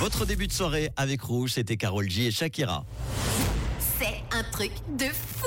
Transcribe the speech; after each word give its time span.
Votre 0.00 0.24
début 0.24 0.46
de 0.46 0.52
soirée 0.52 0.88
avec 0.96 1.20
Rouge, 1.20 1.52
c'était 1.52 1.76
Carol 1.76 2.08
G 2.08 2.28
et 2.28 2.30
Shakira. 2.30 2.86
C'est 3.98 4.22
un 4.34 4.42
truc 4.44 4.70
de 4.98 5.04
fou 5.04 5.46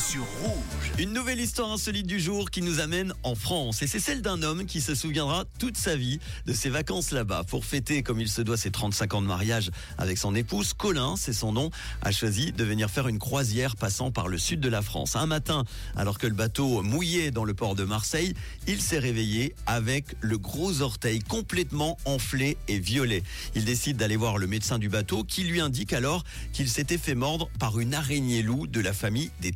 Rouge. 0.00 0.92
Une 0.98 1.12
nouvelle 1.12 1.40
histoire 1.40 1.70
insolite 1.70 2.06
du 2.06 2.20
jour 2.20 2.50
qui 2.50 2.62
nous 2.62 2.80
amène 2.80 3.12
en 3.22 3.34
France. 3.34 3.82
Et 3.82 3.86
c'est 3.86 4.00
celle 4.00 4.22
d'un 4.22 4.42
homme 4.42 4.64
qui 4.64 4.80
se 4.80 4.94
souviendra 4.94 5.44
toute 5.58 5.76
sa 5.76 5.94
vie 5.94 6.20
de 6.46 6.54
ses 6.54 6.70
vacances 6.70 7.10
là-bas. 7.10 7.44
Pour 7.44 7.66
fêter 7.66 8.02
comme 8.02 8.18
il 8.18 8.28
se 8.28 8.40
doit 8.40 8.56
ses 8.56 8.70
35 8.70 9.12
ans 9.14 9.20
de 9.20 9.26
mariage 9.26 9.70
avec 9.98 10.16
son 10.16 10.34
épouse, 10.34 10.72
Colin, 10.72 11.16
c'est 11.16 11.34
son 11.34 11.52
nom, 11.52 11.70
a 12.00 12.12
choisi 12.12 12.50
de 12.52 12.64
venir 12.64 12.88
faire 12.90 13.08
une 13.08 13.18
croisière 13.18 13.76
passant 13.76 14.10
par 14.10 14.28
le 14.28 14.38
sud 14.38 14.60
de 14.60 14.70
la 14.70 14.80
France. 14.80 15.16
Un 15.16 15.26
matin, 15.26 15.64
alors 15.96 16.18
que 16.18 16.26
le 16.26 16.34
bateau 16.34 16.82
mouillait 16.82 17.30
dans 17.30 17.44
le 17.44 17.52
port 17.52 17.74
de 17.74 17.84
Marseille, 17.84 18.34
il 18.66 18.80
s'est 18.80 18.98
réveillé 18.98 19.54
avec 19.66 20.16
le 20.22 20.38
gros 20.38 20.80
orteil 20.80 21.18
complètement 21.18 21.98
enflé 22.06 22.56
et 22.68 22.78
violet. 22.78 23.22
Il 23.54 23.66
décide 23.66 23.98
d'aller 23.98 24.16
voir 24.16 24.38
le 24.38 24.46
médecin 24.46 24.78
du 24.78 24.88
bateau 24.88 25.24
qui 25.24 25.44
lui 25.44 25.60
indique 25.60 25.92
alors 25.92 26.24
qu'il 26.54 26.70
s'était 26.70 26.98
fait 26.98 27.14
mordre 27.14 27.50
par 27.58 27.78
une 27.80 27.92
araignée 27.92 28.42
loup 28.42 28.66
de 28.66 28.80
la 28.80 28.94
famille 28.94 29.30
des 29.40 29.52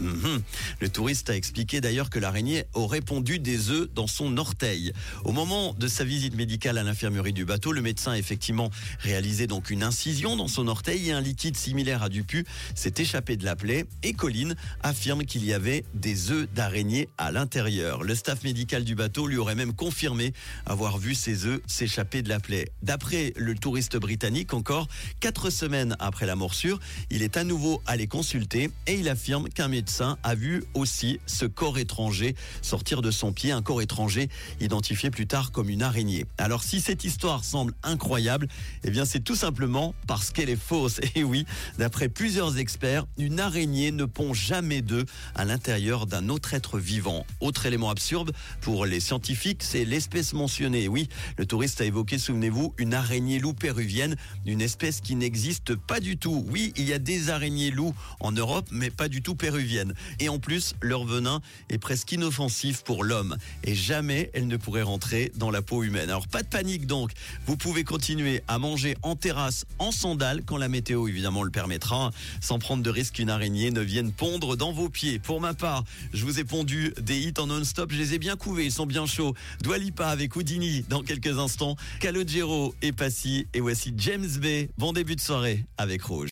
Mhm. 0.00 0.42
Le 0.80 0.88
touriste 0.88 1.30
a 1.30 1.36
expliqué 1.36 1.80
d'ailleurs 1.80 2.10
que 2.10 2.18
l'araignée 2.18 2.64
aurait 2.74 3.00
pondu 3.00 3.38
des 3.38 3.70
œufs 3.70 3.88
dans 3.94 4.06
son 4.06 4.36
orteil. 4.36 4.92
Au 5.24 5.32
moment 5.32 5.74
de 5.74 5.88
sa 5.88 6.04
visite 6.04 6.34
médicale 6.34 6.78
à 6.78 6.82
l'infirmerie 6.82 7.32
du 7.32 7.44
bateau, 7.44 7.72
le 7.72 7.82
médecin 7.82 8.12
a 8.12 8.18
effectivement 8.18 8.70
réalisé 9.00 9.46
donc 9.46 9.70
une 9.70 9.82
incision 9.82 10.36
dans 10.36 10.48
son 10.48 10.68
orteil 10.68 11.08
et 11.08 11.12
un 11.12 11.20
liquide 11.20 11.56
similaire 11.56 12.02
à 12.02 12.08
du 12.08 12.22
pu 12.22 12.44
s'est 12.74 12.94
échappé 12.98 13.36
de 13.36 13.44
la 13.44 13.56
plaie 13.56 13.86
et 14.02 14.12
Colline 14.12 14.54
affirme 14.82 15.24
qu'il 15.24 15.44
y 15.44 15.52
avait 15.52 15.84
des 15.94 16.30
œufs 16.30 16.48
d'araignée 16.54 17.08
à 17.18 17.32
l'intérieur. 17.32 18.02
Le 18.02 18.14
staff 18.14 18.44
médical 18.44 18.84
du 18.84 18.94
bateau 18.94 19.26
lui 19.26 19.36
aurait 19.36 19.54
même 19.54 19.72
confirmé 19.72 20.32
avoir 20.64 20.98
vu 20.98 21.14
ces 21.14 21.46
œufs 21.46 21.60
s'échapper 21.66 22.22
de 22.22 22.28
la 22.28 22.40
plaie. 22.40 22.68
D'après 22.82 23.32
le 23.36 23.54
touriste 23.54 23.96
britannique, 23.96 24.54
encore 24.54 24.88
quatre 25.20 25.50
semaines 25.50 25.96
après 25.98 26.26
la 26.26 26.36
morsure, 26.36 26.80
il 27.10 27.22
est 27.22 27.36
à 27.36 27.44
nouveau 27.44 27.82
allé 27.86 28.06
consulter 28.06 28.70
et 28.86 28.94
il 28.94 29.08
affirme 29.08 29.45
qu'un 29.48 29.68
médecin 29.68 30.18
a 30.22 30.34
vu 30.34 30.64
aussi 30.74 31.20
ce 31.26 31.46
corps 31.46 31.78
étranger 31.78 32.34
sortir 32.62 33.02
de 33.02 33.10
son 33.10 33.32
pied, 33.32 33.52
un 33.52 33.62
corps 33.62 33.82
étranger 33.82 34.28
identifié 34.60 35.10
plus 35.10 35.26
tard 35.26 35.52
comme 35.52 35.68
une 35.68 35.82
araignée. 35.82 36.26
Alors 36.38 36.62
si 36.62 36.80
cette 36.80 37.04
histoire 37.04 37.44
semble 37.44 37.72
incroyable, 37.82 38.48
eh 38.84 38.90
bien 38.90 39.04
c'est 39.04 39.20
tout 39.20 39.36
simplement 39.36 39.94
parce 40.06 40.30
qu'elle 40.30 40.50
est 40.50 40.60
fausse. 40.60 41.00
Et 41.14 41.24
oui, 41.24 41.46
d'après 41.78 42.08
plusieurs 42.08 42.58
experts, 42.58 43.06
une 43.18 43.40
araignée 43.40 43.92
ne 43.92 44.04
pond 44.04 44.34
jamais 44.34 44.82
d'œufs 44.82 45.06
à 45.34 45.44
l'intérieur 45.44 46.06
d'un 46.06 46.28
autre 46.28 46.54
être 46.54 46.78
vivant. 46.78 47.26
Autre 47.40 47.66
élément 47.66 47.90
absurde 47.90 48.32
pour 48.60 48.86
les 48.86 49.00
scientifiques, 49.00 49.62
c'est 49.62 49.84
l'espèce 49.84 50.32
mentionnée. 50.32 50.88
Oui, 50.88 51.08
le 51.36 51.46
touriste 51.46 51.80
a 51.80 51.84
évoqué, 51.84 52.18
souvenez-vous, 52.18 52.74
une 52.78 52.94
araignée 52.94 53.38
loup 53.38 53.54
péruvienne, 53.54 54.16
une 54.44 54.60
espèce 54.60 55.00
qui 55.00 55.14
n'existe 55.16 55.74
pas 55.74 56.00
du 56.00 56.16
tout. 56.16 56.44
Oui, 56.48 56.72
il 56.76 56.84
y 56.84 56.92
a 56.92 56.98
des 56.98 57.30
araignées 57.30 57.70
loups 57.70 57.94
en 58.20 58.32
Europe, 58.32 58.66
mais 58.70 58.90
pas 58.90 59.08
du 59.08 59.22
tout 59.26 59.34
péruvienne. 59.34 59.92
Et 60.20 60.28
en 60.28 60.38
plus, 60.38 60.76
leur 60.80 61.04
venin 61.04 61.40
est 61.68 61.78
presque 61.78 62.12
inoffensif 62.12 62.84
pour 62.84 63.02
l'homme. 63.02 63.36
Et 63.64 63.74
jamais 63.74 64.30
elle 64.34 64.46
ne 64.46 64.56
pourrait 64.56 64.82
rentrer 64.82 65.32
dans 65.34 65.50
la 65.50 65.62
peau 65.62 65.82
humaine. 65.82 66.08
Alors 66.10 66.28
pas 66.28 66.44
de 66.44 66.46
panique 66.46 66.86
donc. 66.86 67.10
Vous 67.44 67.56
pouvez 67.56 67.82
continuer 67.82 68.44
à 68.46 68.60
manger 68.60 68.96
en 69.02 69.16
terrasse, 69.16 69.64
en 69.80 69.90
sandales, 69.90 70.44
quand 70.44 70.58
la 70.58 70.68
météo 70.68 71.08
évidemment 71.08 71.42
le 71.42 71.50
permettra, 71.50 72.12
sans 72.40 72.60
prendre 72.60 72.84
de 72.84 72.90
risque 72.90 73.14
qu'une 73.14 73.28
araignée 73.28 73.72
ne 73.72 73.80
vienne 73.80 74.12
pondre 74.12 74.56
dans 74.56 74.70
vos 74.70 74.88
pieds. 74.88 75.18
Pour 75.18 75.40
ma 75.40 75.54
part, 75.54 75.82
je 76.12 76.24
vous 76.24 76.38
ai 76.38 76.44
pondu 76.44 76.94
des 77.00 77.18
hits 77.18 77.34
en 77.38 77.48
non-stop. 77.48 77.90
Je 77.90 77.98
les 77.98 78.14
ai 78.14 78.20
bien 78.20 78.36
couvés, 78.36 78.66
ils 78.66 78.72
sont 78.72 78.86
bien 78.86 79.06
chauds. 79.06 79.34
Doualipa 79.60 80.06
avec 80.06 80.36
Houdini 80.36 80.84
dans 80.88 81.02
quelques 81.02 81.36
instants. 81.36 81.74
Calogero 81.98 82.76
et 82.80 82.92
Passy. 82.92 83.48
Et 83.54 83.60
voici 83.60 83.92
James 83.96 84.38
Bay. 84.40 84.70
Bon 84.78 84.92
début 84.92 85.16
de 85.16 85.20
soirée 85.20 85.64
avec 85.78 86.02
Rouge. 86.04 86.24